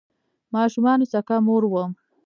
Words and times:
ماشومانو 0.53 1.05
سکه 1.13 1.35
مور 1.45 1.63
وم 1.67 1.91